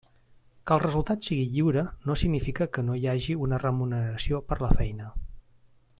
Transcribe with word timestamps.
Que 0.69 0.73
el 0.77 0.81
resultat 0.83 1.27
sigui 1.27 1.43
lliure 1.57 1.83
no 2.09 2.17
significa 2.21 2.69
que 2.77 2.87
no 2.89 2.97
hi 3.03 3.07
hagi 3.13 3.39
una 3.49 3.61
remuneració 3.65 4.41
per 4.51 4.59
la 4.65 4.73
feina. 4.81 5.15